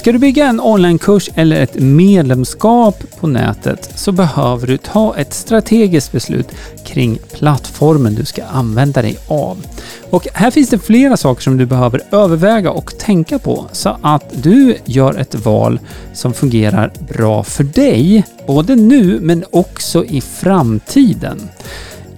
[0.00, 5.34] Ska du bygga en onlinekurs eller ett medlemskap på nätet så behöver du ta ett
[5.34, 6.48] strategiskt beslut
[6.84, 9.66] kring plattformen du ska använda dig av.
[10.10, 14.42] Och här finns det flera saker som du behöver överväga och tänka på så att
[14.42, 15.80] du gör ett val
[16.12, 21.48] som fungerar bra för dig, både nu men också i framtiden.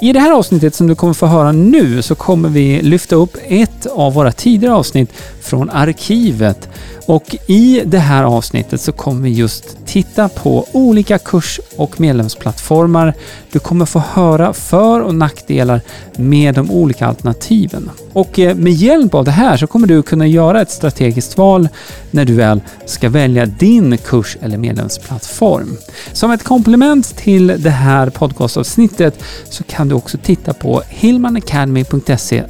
[0.02, 3.36] I det här avsnittet som du kommer få höra nu så kommer vi lyfta upp
[3.42, 6.68] ett av våra tidigare avsnitt från arkivet
[7.06, 13.14] och i det här avsnittet så kommer vi just titta på olika kurs och medlemsplattformar.
[13.52, 15.80] Du kommer få höra för och nackdelar
[16.16, 17.90] med de olika alternativen.
[18.12, 21.68] Och eh, med hjälp av det här så kommer du kunna göra ett strategiskt val
[22.10, 25.76] när du väl ska välja din kurs eller medlemsplattform.
[26.12, 32.44] Som ett komplement till det här podcastavsnittet så kan du också titta på hillmanacademy.se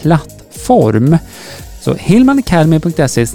[0.00, 1.18] plattform
[1.80, 3.26] så hillmanacademy.se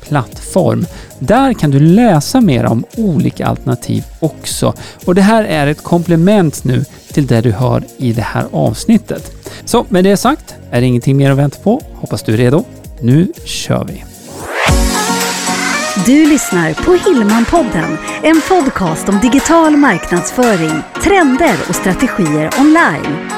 [0.00, 0.86] plattform.
[1.18, 4.74] Där kan du läsa mer om olika alternativ också.
[5.04, 9.32] Och det här är ett komplement nu till det du hör i det här avsnittet.
[9.64, 11.82] Så med det sagt är det ingenting mer att vänta på.
[11.94, 12.64] Hoppas du är redo.
[13.00, 14.04] Nu kör vi!
[16.06, 23.30] Du lyssnar på Hillmanpodden, en podcast om digital marknadsföring, trender och strategier online.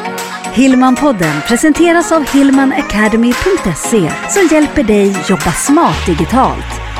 [0.53, 6.92] Hillmanpodden presenteras av hillmanacademy.se som hjälper dig jobba smart digitalt.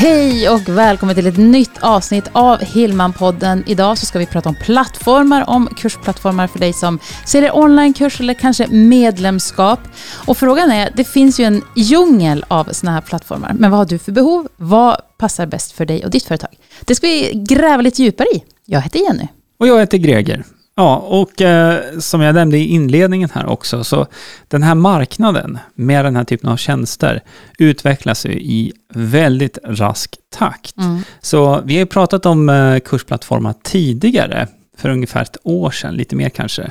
[0.00, 3.64] Hej och välkommen till ett nytt avsnitt av Hillmanpodden.
[3.66, 8.34] Idag så ska vi prata om plattformar, om kursplattformar för dig som säljer onlinekurs eller
[8.34, 9.80] kanske medlemskap.
[10.26, 13.86] Och frågan är, det finns ju en djungel av sådana här plattformar, men vad har
[13.86, 14.48] du för behov?
[14.56, 16.50] Vad passar bäst för dig och ditt företag?
[16.80, 18.42] Det ska vi gräva lite djupare i.
[18.64, 19.28] Jag heter Jenny.
[19.58, 20.44] Och jag heter Greger.
[20.78, 24.06] Ja, och eh, som jag nämnde i inledningen här också, så
[24.48, 27.22] den här marknaden med den här typen av tjänster
[27.58, 30.76] utvecklas ju i väldigt rask takt.
[30.76, 31.02] Mm.
[31.20, 36.16] Så vi har ju pratat om eh, kursplattformar tidigare, för ungefär ett år sedan, lite
[36.16, 36.70] mer kanske.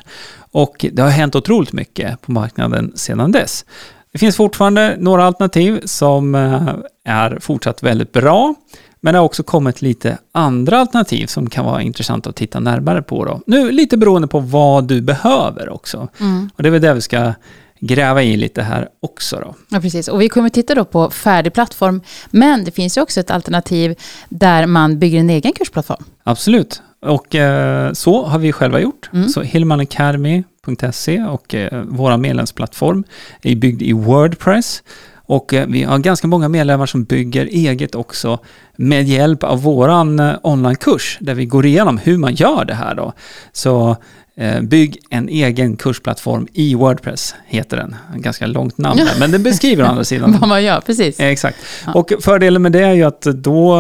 [0.51, 3.65] Och det har hänt otroligt mycket på marknaden sedan dess.
[4.11, 8.55] Det finns fortfarande några alternativ som eh, är fortsatt väldigt bra.
[9.07, 13.01] Men det har också kommit lite andra alternativ som kan vara intressant att titta närmare
[13.01, 13.25] på.
[13.25, 13.41] Då.
[13.45, 16.07] Nu lite beroende på vad du behöver också.
[16.19, 16.49] Mm.
[16.55, 17.33] Och det är väl det vi ska
[17.79, 19.39] gräva i lite här också.
[19.39, 19.55] Då.
[19.69, 20.07] Ja, precis.
[20.07, 22.01] Och vi kommer titta då på färdig plattform.
[22.29, 23.95] Men det finns ju också ett alternativ
[24.29, 26.03] där man bygger en egen kursplattform.
[26.23, 26.81] Absolut.
[27.01, 29.09] Och eh, så har vi själva gjort.
[29.13, 29.29] Mm.
[29.29, 33.03] Så hillmanacademy.se och eh, vår medlemsplattform
[33.41, 34.83] är byggd i Wordpress.
[35.27, 38.39] Och eh, vi har ganska många medlemmar som bygger eget också
[38.75, 42.95] med hjälp av våran eh, onlinekurs där vi går igenom hur man gör det här
[42.95, 43.13] då.
[43.51, 43.95] Så
[44.61, 47.95] Bygg en egen kursplattform i Wordpress, heter den.
[48.15, 50.37] Ganska långt namn där, men den beskriver å andra sidan.
[50.39, 51.19] Vad man gör, precis.
[51.19, 51.57] Exakt.
[51.85, 51.93] Ja.
[51.93, 53.75] Och fördelen med det är ju att då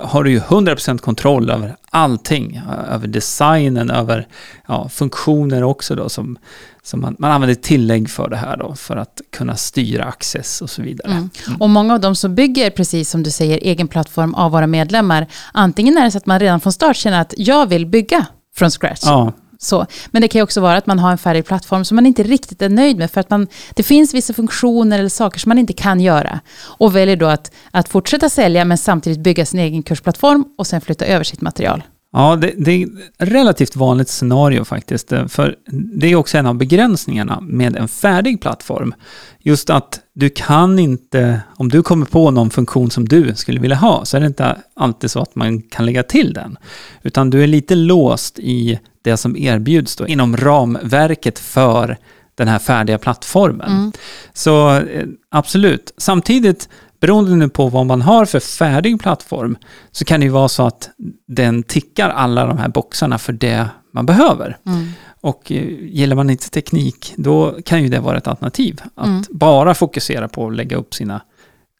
[0.00, 2.62] har du ju 100% kontroll över allting.
[2.90, 4.26] Över designen, över
[4.68, 6.38] ja, funktioner också då som
[6.82, 10.70] så man, man använder tillägg för det här då, för att kunna styra access och
[10.70, 11.12] så vidare.
[11.12, 11.30] Mm.
[11.58, 15.26] Och många av dem som bygger, precis som du säger, egen plattform av våra medlemmar,
[15.52, 18.70] antingen är det så att man redan från start känner att jag vill bygga från
[18.70, 19.02] scratch.
[19.02, 19.32] Ja.
[19.62, 19.86] Så.
[20.10, 22.22] Men det kan ju också vara att man har en färdig plattform som man inte
[22.22, 25.58] riktigt är nöjd med för att man, det finns vissa funktioner eller saker som man
[25.58, 26.40] inte kan göra.
[26.62, 30.80] Och väljer då att, att fortsätta sälja men samtidigt bygga sin egen kursplattform och sen
[30.80, 31.82] flytta över sitt material.
[32.12, 35.08] Ja, det, det, är ett relativt vanligt scenario faktiskt.
[35.28, 35.56] För
[36.00, 38.94] det är också en av begränsningarna med en färdig plattform.
[39.38, 43.76] Just att du kan inte, om du kommer på någon funktion som du skulle vilja
[43.76, 46.58] ha, så är det inte alltid så att man kan lägga till den.
[47.02, 51.96] Utan du är lite låst i det som erbjuds då, inom ramverket för
[52.34, 53.70] den här färdiga plattformen.
[53.70, 53.92] Mm.
[54.32, 55.94] Så eh, absolut.
[55.96, 56.68] Samtidigt
[57.00, 59.56] beroende nu på vad man har för färdig plattform
[59.90, 60.90] så kan det ju vara så att
[61.28, 64.56] den tickar alla de här boxarna för det man behöver.
[64.66, 64.88] Mm.
[65.20, 68.80] Och eh, gillar man inte teknik, då kan ju det vara ett alternativ.
[68.94, 69.24] Att mm.
[69.30, 71.20] bara fokusera på att lägga upp sina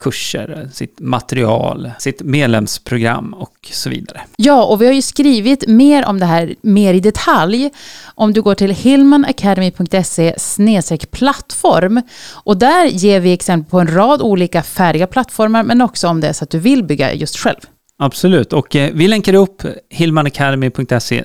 [0.01, 4.21] kurser, sitt material, sitt medlemsprogram och så vidare.
[4.37, 7.71] Ja, och vi har ju skrivit mer om det här mer i detalj.
[8.15, 10.35] Om du går till hillmanacademy.se
[11.11, 16.21] plattform och där ger vi exempel på en rad olika färdiga plattformar men också om
[16.21, 17.61] det är så att du vill bygga just själv.
[18.03, 21.25] Absolut, och eh, vi länkar upp hillmanacademy.se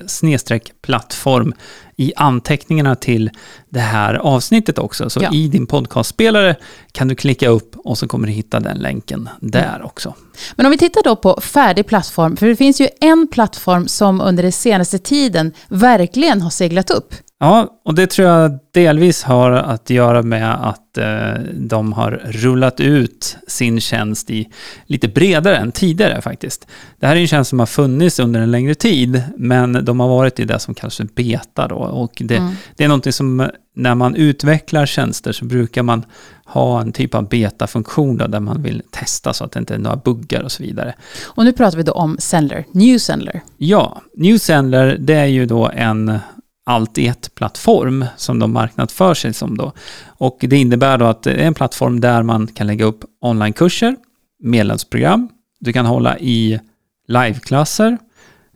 [0.82, 1.54] plattform
[1.96, 3.30] i anteckningarna till
[3.68, 5.10] det här avsnittet också.
[5.10, 5.32] Så ja.
[5.32, 6.56] i din podcastspelare
[6.92, 9.86] kan du klicka upp och så kommer du hitta den länken där mm.
[9.86, 10.14] också.
[10.56, 14.20] Men om vi tittar då på färdig plattform, för det finns ju en plattform som
[14.20, 19.50] under den senaste tiden verkligen har seglat upp Ja, och det tror jag delvis har
[19.50, 24.48] att göra med att eh, de har rullat ut sin tjänst i
[24.86, 26.66] lite bredare än tidigare faktiskt.
[27.00, 30.08] Det här är en tjänst som har funnits under en längre tid, men de har
[30.08, 31.76] varit i det som kallas för beta då.
[31.76, 32.54] Och det, mm.
[32.76, 36.04] det är någonting som när man utvecklar tjänster så brukar man
[36.44, 39.96] ha en typ av beta-funktion där man vill testa så att det inte är några
[39.96, 40.94] buggar och så vidare.
[41.24, 43.40] Och nu pratar vi då om Sendler, New Sendler.
[43.56, 46.18] Ja, New Sendler det är ju då en
[46.66, 49.72] allt i ett-plattform som de marknadsför sig som då.
[50.06, 53.96] Och det innebär då att det är en plattform där man kan lägga upp onlinekurser,
[54.42, 55.28] medlemsprogram,
[55.60, 56.60] du kan hålla i
[57.08, 57.98] liveklasser,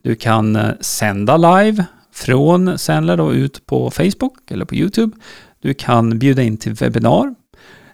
[0.03, 5.17] du kan eh, sända live från Sendler då ut på Facebook eller på YouTube.
[5.61, 7.35] Du kan bjuda in till webbinar.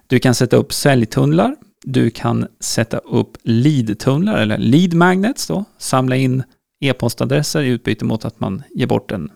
[0.07, 1.55] Du kan sätta upp säljtunnlar.
[1.83, 6.43] Du kan sätta upp lead-tunnlar eller lead magnets då, samla in
[6.81, 9.29] e-postadresser i utbyte mot att man ger bort en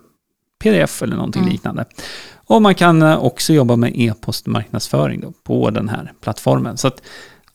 [0.62, 1.52] pdf eller någonting mm.
[1.52, 1.86] liknande.
[2.48, 6.78] Och man kan eh, också jobba med e-postmarknadsföring på den här plattformen.
[6.78, 7.02] Så att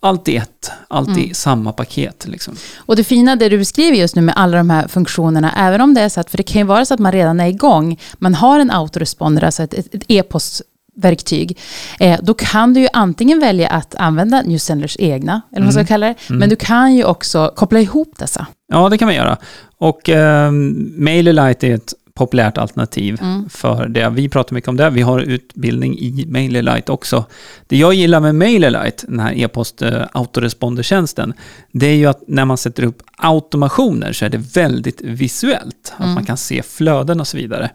[0.01, 1.21] allt i ett, allt mm.
[1.21, 2.27] i samma paket.
[2.29, 2.55] Liksom.
[2.77, 5.95] Och det fina det du beskriver just nu med alla de här funktionerna, även om
[5.95, 8.01] det är så att, för det kan ju vara så att man redan är igång,
[8.19, 10.63] man har en autoresponder, alltså ett, ett, ett e-post
[10.97, 11.59] verktyg,
[12.01, 15.81] eh, då kan du ju antingen välja att använda Newsenders egna, eller vad man ska
[15.81, 15.87] mm.
[15.87, 16.39] kalla det, mm.
[16.39, 18.47] men du kan ju också koppla ihop dessa.
[18.69, 19.37] Ja, det kan man göra.
[19.79, 20.51] Och eh,
[20.97, 23.49] MailerLite är ett populärt alternativ mm.
[23.49, 24.09] för det.
[24.09, 24.91] Vi pratar mycket om det.
[24.91, 27.25] Vi har utbildning i MailerLite också.
[27.67, 31.35] Det jag gillar med MailerLite, den här e-post uh, autorespondertjänsten,
[31.73, 35.95] det är ju att när man sätter upp automationer så är det väldigt visuellt.
[35.99, 36.09] Mm.
[36.09, 37.71] Att man kan se flöden och så vidare.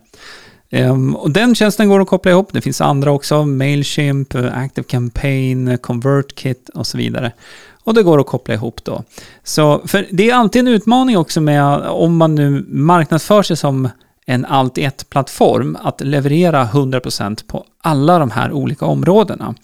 [0.71, 2.53] Um, och den tjänsten går att koppla ihop.
[2.53, 7.31] Det finns andra också, Mailchimp, Active Campaign, ConvertKit och så vidare.
[7.83, 9.03] Och det går att koppla ihop då.
[9.43, 13.89] Så, för det är alltid en utmaning också med om man nu marknadsför sig som
[14.25, 19.56] en allt i ett-plattform att leverera 100% på alla de här olika områdena.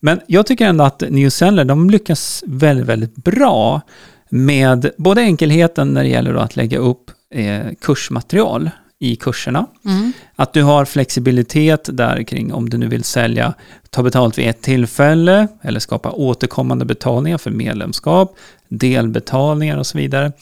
[0.00, 3.80] Men jag tycker ändå att New Zealand, de lyckas väldigt, väldigt bra
[4.28, 9.66] med både enkelheten när det gäller att lägga upp eh, kursmaterial i kurserna.
[9.84, 10.12] Mm.
[10.36, 13.54] Att du har flexibilitet där kring om du nu vill sälja,
[13.90, 18.36] ta betalt vid ett tillfälle eller skapa återkommande betalningar för medlemskap,
[18.68, 20.32] delbetalningar och så vidare.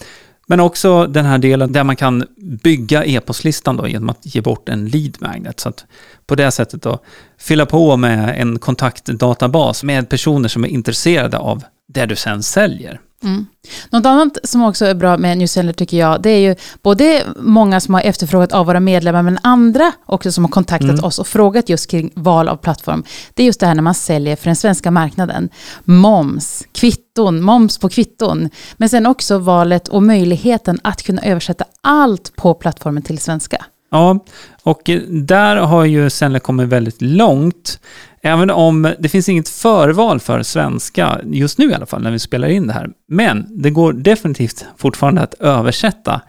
[0.50, 4.68] Men också den här delen där man kan bygga e-postlistan då genom att ge bort
[4.68, 5.60] en lead magnet.
[5.60, 5.84] Så att
[6.26, 6.98] på det sättet då
[7.38, 13.00] fylla på med en kontaktdatabas med personer som är intresserade av det du sen säljer.
[13.22, 13.46] Mm.
[13.90, 17.80] Något annat som också är bra med Newseller tycker jag, det är ju både många
[17.80, 21.04] som har efterfrågat av våra medlemmar, men andra också som har kontaktat mm.
[21.04, 23.04] oss och frågat just kring val av plattform.
[23.34, 25.48] Det är just det här när man säljer för den svenska marknaden.
[25.84, 28.50] Moms, kvitton, moms på kvitton.
[28.76, 33.64] Men sen också valet och möjligheten att kunna översätta allt på plattformen till svenska.
[33.90, 34.24] Ja,
[34.62, 37.80] och där har ju Zenler kommit väldigt långt.
[38.22, 42.18] Även om det finns inget förval för svenska, just nu i alla fall, när vi
[42.18, 42.90] spelar in det här.
[43.08, 46.20] Men det går definitivt fortfarande att översätta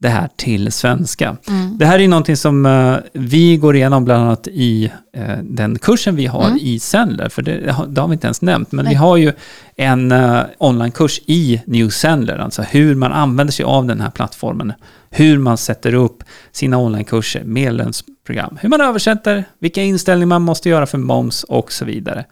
[0.00, 1.36] det här till svenska.
[1.48, 1.78] Mm.
[1.78, 6.16] Det här är någonting som uh, vi går igenom bland annat i uh, den kursen
[6.16, 6.58] vi har mm.
[6.60, 7.56] i Sendler, för det,
[7.88, 8.94] det, har vi inte ens nämnt, men Nej.
[8.94, 9.32] vi har ju
[9.76, 14.72] en uh, onlinekurs i New Sendler, alltså hur man använder sig av den här plattformen,
[15.10, 20.86] hur man sätter upp sina onlinekurser, medlemsprogram, hur man översätter, vilka inställningar man måste göra
[20.86, 22.24] för moms och så vidare.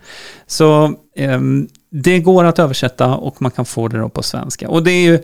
[0.46, 4.68] Så um, det går att översätta och man kan få det då på svenska.
[4.68, 5.22] Och det är ju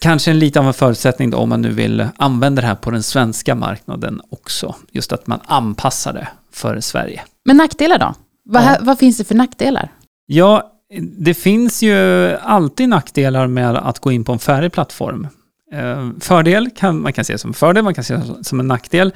[0.00, 2.90] kanske en lite av en förutsättning då om man nu vill använda det här på
[2.90, 4.74] den svenska marknaden också.
[4.90, 7.22] Just att man anpassar det för Sverige.
[7.44, 8.14] Men nackdelar då?
[8.44, 8.76] Vad, ja.
[8.80, 9.92] vad finns det för nackdelar?
[10.26, 10.72] Ja,
[11.18, 11.96] det finns ju
[12.36, 15.28] alltid nackdelar med att gå in på en färdig plattform.
[15.72, 19.12] Eh, fördel kan man kan se som fördel, man kan se som en nackdel.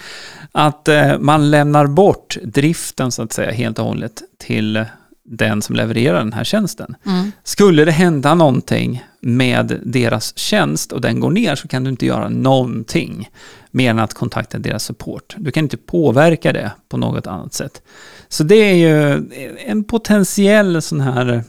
[0.52, 4.84] Att eh, man lämnar bort driften så att säga helt och hållet till
[5.30, 6.96] den som levererar den här tjänsten.
[7.06, 7.32] Mm.
[7.44, 12.06] Skulle det hända någonting med deras tjänst och den går ner så kan du inte
[12.06, 13.28] göra någonting
[13.70, 15.34] mer än att kontakta deras support.
[15.38, 17.82] Du kan inte påverka det på något annat sätt.
[18.28, 19.28] Så det är ju
[19.66, 21.44] en potentiell sån här,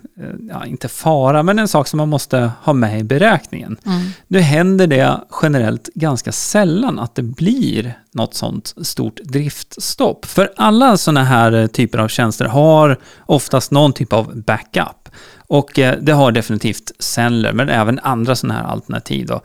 [0.49, 3.77] ja inte fara, men en sak som man måste ha med i beräkningen.
[3.85, 4.01] Mm.
[4.27, 10.25] Nu händer det generellt ganska sällan att det blir något sånt stort driftstopp.
[10.25, 15.09] För alla sådana här typer av tjänster har oftast någon typ av backup.
[15.47, 19.27] Och eh, det har definitivt Sendler, men även andra sådana här alternativ.
[19.27, 19.41] Då.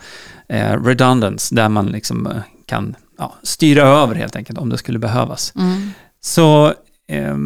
[0.49, 2.33] Eh, redundance, där man liksom eh,
[2.67, 5.53] kan ja, styra över helt enkelt om det skulle behövas.
[5.57, 5.91] Mm.
[6.21, 6.67] Så
[7.09, 7.37] eh,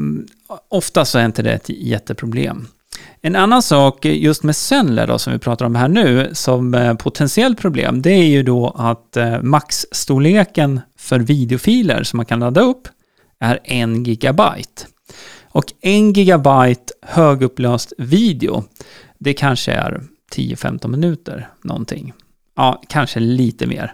[0.68, 2.66] ofta så är inte det ett jätteproblem.
[3.22, 7.58] En annan sak just med Sendler då, som vi pratar om här nu, som potentiellt
[7.58, 12.88] problem, det är ju då att eh, maxstorleken för videofiler som man kan ladda upp
[13.40, 14.86] är en gigabyte.
[15.52, 18.64] Och en gigabyte högupplöst video,
[19.18, 20.02] det kanske är
[20.34, 22.12] 10-15 minuter någonting.
[22.56, 23.92] Ja, kanske lite mer.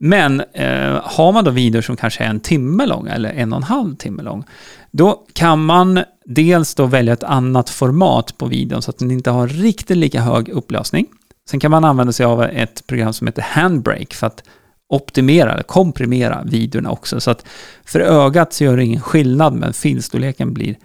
[0.00, 3.56] Men eh, har man då videor som kanske är en timme lång eller en och
[3.56, 4.44] en halv timme lång,
[4.90, 9.30] då kan man dels då välja ett annat format på videon så att den inte
[9.30, 11.06] har riktigt lika hög upplösning.
[11.50, 14.42] Sen kan man använda sig av ett program som heter Handbrake för att
[14.88, 17.20] optimera eller komprimera videorna också.
[17.20, 17.46] Så att
[17.84, 20.76] för ögat så gör det ingen skillnad, men filstorleken blir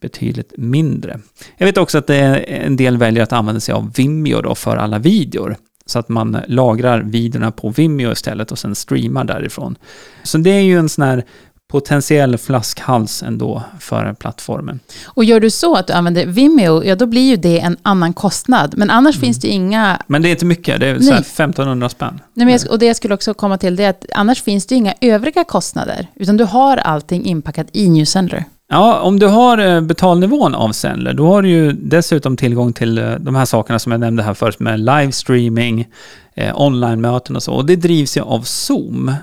[0.00, 1.20] betydligt mindre.
[1.56, 4.76] Jag vet också att eh, en del väljer att använda sig av Vimeo då för
[4.76, 5.56] alla videor.
[5.92, 9.78] Så att man lagrar videorna på Vimeo istället och sen streamar därifrån.
[10.22, 11.24] Så det är ju en sån här
[11.72, 14.80] potentiell flaskhals ändå för plattformen.
[15.04, 18.12] Och gör du så att du använder Vimeo, ja då blir ju det en annan
[18.12, 18.74] kostnad.
[18.76, 19.20] Men annars mm.
[19.20, 20.02] finns det inga...
[20.06, 22.20] Men det är inte mycket, det är så 1500 spänn.
[22.34, 24.66] Nej, men jag, och det jag skulle också komma till det är att annars finns
[24.66, 26.06] det inga övriga kostnader.
[26.14, 28.44] Utan du har allting inpackat i Newsendler.
[28.72, 32.98] Ja, om du har eh, betalnivån av Sendler, då har du ju dessutom tillgång till
[32.98, 35.88] eh, de här sakerna som jag nämnde här först med livestreaming,
[36.34, 37.52] eh, online-möten och så.
[37.52, 39.14] Och det drivs ju av Zoom.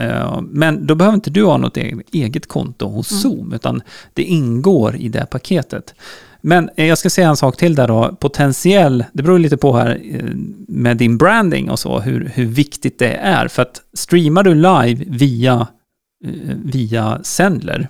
[0.00, 1.76] Eh, men då behöver inte du ha något
[2.12, 3.22] eget konto hos mm.
[3.22, 3.82] Zoom, utan
[4.14, 5.94] det ingår i det paketet.
[6.40, 10.00] Men jag ska säga en sak till där då, potentiell, det beror lite på här
[10.68, 13.48] med din branding och så, hur, hur viktigt det är.
[13.48, 15.66] För att streamar du live via,
[16.64, 17.88] via Sendler,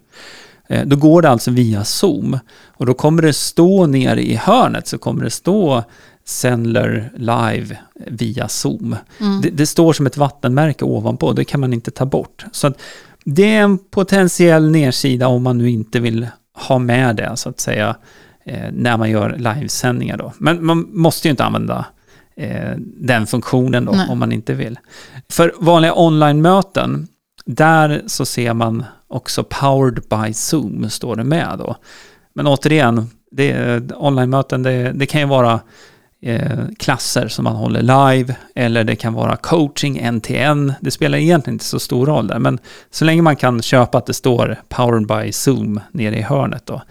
[0.85, 2.39] då går det alltså via Zoom.
[2.67, 5.85] Och då kommer det stå nere i hörnet, så kommer det stå
[6.25, 8.97] Sendler live via Zoom.
[9.21, 9.41] Mm.
[9.41, 12.45] Det, det, står som ett vattenmärke ovanpå, det kan man inte ta bort.
[12.53, 12.73] Så
[13.25, 17.61] det är en potentiell nedsida om man nu inte vill ha med det, så att
[17.61, 17.97] säga,
[18.45, 20.33] eh, när man gör livesändningar då.
[20.39, 21.87] Men man måste ju inte använda
[22.37, 24.07] eh, den funktionen då, Nej.
[24.11, 24.79] om man inte vill.
[25.29, 27.09] För vanliga online-möten,
[27.45, 31.77] där så ser man också powered by Zoom, står det med då.
[32.35, 35.61] Men återigen, det, online-möten, det, det kan ju vara
[36.21, 40.73] Eh, klasser som man håller live eller det kan vara coaching en till en.
[40.81, 42.59] Det spelar egentligen inte så stor roll där, men
[42.91, 46.83] så länge man kan köpa att det står Powered by Zoom nere i hörnet då,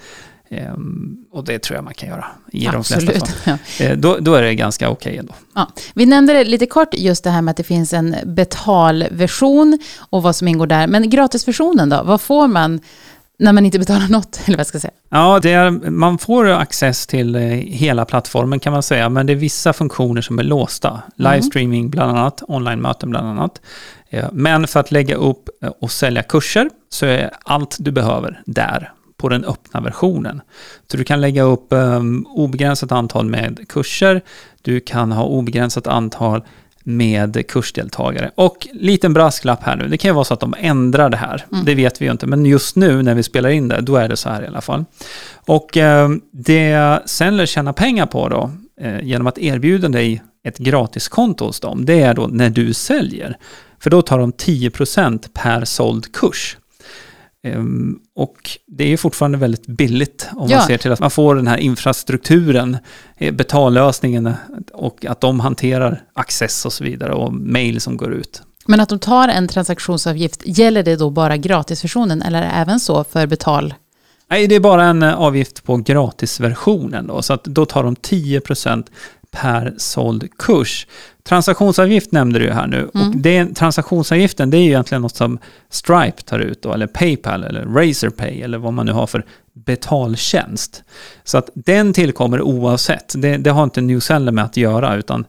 [1.32, 3.58] och det tror jag man kan göra i Absolut, de flesta fall.
[3.80, 3.86] Ja.
[3.86, 5.34] Eh, då, då, är det ganska okej okay ändå.
[5.56, 5.72] Ja.
[5.94, 10.24] Vi nämnde det lite kort, just det här med att det finns en betalversion och
[10.24, 10.88] vad som ingår där.
[10.88, 12.80] Men gratisversionen då, vad får man
[13.40, 14.94] när man inte betalar något, eller vad ska jag säga?
[15.10, 19.38] Ja, är, man får access till eh, hela plattformen kan man säga, men det är
[19.38, 20.90] vissa funktioner som är låsta.
[20.90, 21.02] Mm.
[21.16, 23.62] Livestreaming bland annat, online-möten bland annat.
[24.32, 28.92] Men för att lägga upp eh, och sälja kurser så är allt du behöver där
[29.18, 30.42] på den öppna versionen.
[30.92, 34.22] Så du kan lägga upp um, obegränsat antal med kurser,
[34.62, 36.44] du kan ha obegränsat antal
[36.84, 38.32] med kursdeltagare.
[38.36, 41.46] Och liten brasklapp här nu, det kan ju vara så att de ändrar det här.
[41.52, 41.66] Mm.
[41.66, 44.10] Det vet vi ju inte, men just nu när vi spelar in det, då är
[44.10, 44.86] det så här i alla fall.
[45.36, 51.46] Och eh, det Sendler tjänar pengar på då, eh, genom att erbjuda dig ett gratiskonto
[51.46, 53.38] hos dem, det är då när du säljer.
[53.80, 56.58] För då tar de 10% per såld kurs.
[57.54, 60.58] Ehm, och det är fortfarande väldigt billigt om ja.
[60.58, 62.78] man ser till att man får den här infrastrukturen,
[63.18, 64.34] eh, betallösningen
[64.74, 68.42] och att de hanterar access och så vidare och mail som går ut.
[68.66, 73.28] Men att de tar en transaktionsavgift, gäller det då bara gratisversionen eller även så för
[73.28, 73.74] betal?
[74.30, 77.96] Nej, det är bara en eh, avgift på gratisversionen då, så att då tar de
[77.96, 78.86] 10%
[79.32, 80.88] per såld kurs.
[81.24, 82.90] Transaktionsavgift nämnde du här nu.
[82.94, 83.10] Mm.
[83.10, 87.44] Och det, transaktionsavgiften det är ju egentligen något som Stripe tar ut då, eller Paypal
[87.44, 90.84] eller Razorpay eller vad man nu har för betaltjänst.
[91.24, 93.14] Så att den tillkommer oavsett.
[93.18, 95.26] Det, det har inte Newseller med att göra utan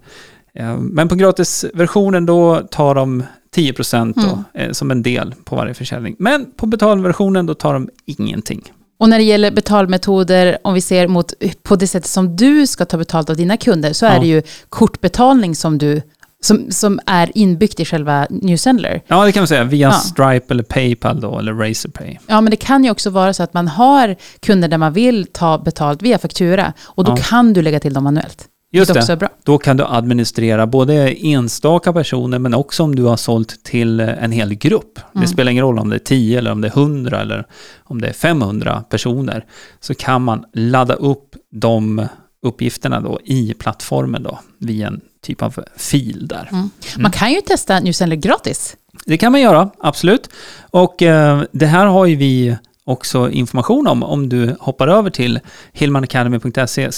[0.54, 3.24] eh, men på gratisversionen då tar de
[3.56, 4.44] 10% då, mm.
[4.54, 6.16] eh, som en del på varje försäljning.
[6.18, 8.72] Men på betalversionen då tar de ingenting.
[8.98, 12.84] Och när det gäller betalmetoder, om vi ser mot på det sättet som du ska
[12.84, 14.20] ta betalt av dina kunder, så är ja.
[14.20, 16.02] det ju kortbetalning som du
[16.40, 19.02] som, som är inbyggt i själva Newsendler.
[19.06, 19.64] Ja, det kan man säga.
[19.64, 19.92] Via ja.
[19.92, 22.18] Stripe eller Paypal då, eller Razorpay.
[22.26, 25.26] Ja, men det kan ju också vara så att man har kunder där man vill
[25.32, 27.16] ta betalt via faktura och då ja.
[27.16, 28.48] kan du lägga till dem manuellt.
[28.70, 29.28] Just det, det.
[29.42, 34.32] då kan du administrera både enstaka personer men också om du har sålt till en
[34.32, 34.98] hel grupp.
[34.98, 35.22] Mm.
[35.22, 37.46] Det spelar ingen roll om det är 10 eller om det är 100 eller
[37.84, 39.44] om det är 500 personer.
[39.80, 42.06] Så kan man ladda upp de
[42.42, 46.48] uppgifterna då i plattformen då via en typ av fil där.
[46.52, 46.70] Mm.
[46.96, 48.76] Man kan ju testa Newsendler gratis.
[49.06, 50.30] Det kan man göra, absolut.
[50.70, 52.56] Och eh, det här har ju vi
[52.88, 55.40] också information om om du hoppar över till
[55.73, 56.90] hillmanacademy.se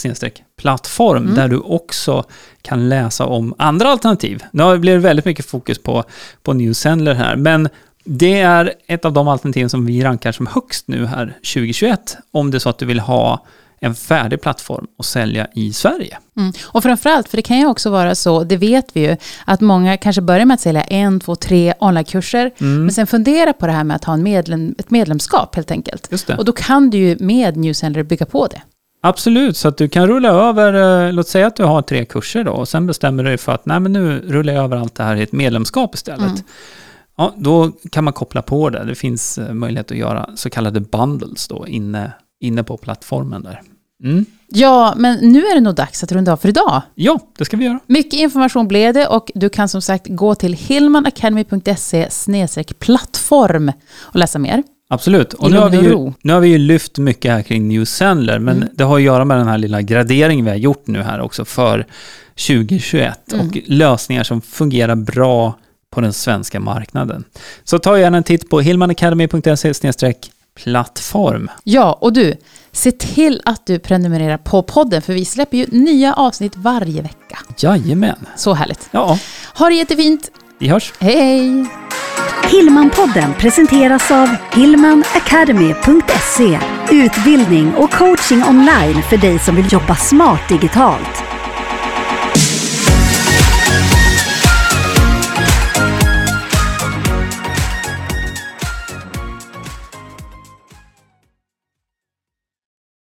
[0.58, 1.34] plattform mm.
[1.34, 2.24] där du också
[2.62, 4.42] kan läsa om andra alternativ.
[4.52, 6.04] Nu blir det väldigt mycket fokus på,
[6.42, 7.68] på Newsendler här, men
[8.04, 12.50] Det är ett av de alternativ som vi rankar som högst nu här 2021, om
[12.50, 13.46] det är så att du vill ha
[13.80, 16.18] en färdig plattform att sälja i Sverige.
[16.36, 16.52] Mm.
[16.64, 19.96] Och framförallt, för det kan ju också vara så, det vet vi ju, att många
[19.96, 22.82] kanske börjar med att sälja en, två, tre onlinekurser, mm.
[22.82, 26.28] men sen fundera på det här med att ha en medlem, ett medlemskap helt enkelt.
[26.38, 28.62] Och då kan du ju med Newsender bygga på det.
[29.02, 32.44] Absolut, så att du kan rulla över, eh, låt säga att du har tre kurser
[32.44, 34.94] då, och sen bestämmer du dig för att nej men nu rullar jag över allt
[34.94, 36.26] det här i ett medlemskap istället.
[36.26, 36.42] Mm.
[37.16, 38.84] Ja, då kan man koppla på det.
[38.84, 43.62] Det finns eh, möjlighet att göra så kallade bundles då inne, inne på plattformen där.
[44.04, 44.26] Mm.
[44.48, 46.82] Ja, men nu är det nog dags att runda av för idag.
[46.94, 47.80] Ja, det ska vi göra.
[47.86, 52.08] Mycket information blev det och du kan som sagt gå till hillmanacademy.se
[52.78, 54.62] plattform och läsa mer.
[54.88, 55.34] Absolut.
[55.34, 58.38] Och nu har, vi ju, nu har vi ju lyft mycket här kring New Sendler,
[58.38, 58.68] men mm.
[58.72, 61.44] det har att göra med den här lilla graderingen vi har gjort nu här också
[61.44, 61.86] för
[62.46, 63.46] 2021 mm.
[63.46, 65.54] och lösningar som fungerar bra
[65.90, 67.24] på den svenska marknaden.
[67.64, 70.14] Så ta gärna en titt på hillmanacademy.se
[70.54, 71.50] plattform.
[71.64, 72.34] Ja, och du,
[72.72, 77.38] se till att du prenumererar på podden, för vi släpper ju nya avsnitt varje vecka.
[77.58, 78.26] Jajamän.
[78.36, 78.88] Så härligt.
[78.90, 79.18] Ja.
[79.58, 80.30] Ha det jättefint.
[80.58, 80.92] Vi hörs.
[80.98, 81.66] Hej,
[82.50, 86.58] Hillmanpodden presenteras av hillmanacademy.se
[86.90, 91.22] Utbildning och coaching online för dig som vill jobba smart digitalt.